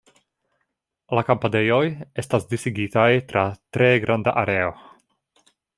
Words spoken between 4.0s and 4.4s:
granda